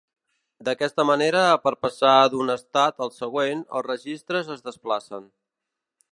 D'aquesta 0.67 1.03
manera 1.09 1.41
per 1.65 1.73
passar 1.85 2.13
d'un 2.35 2.49
estat 2.53 3.03
al 3.07 3.13
següent 3.17 3.61
els 3.81 3.87
registres 3.89 4.49
es 4.57 4.65
desplacen. 4.71 5.29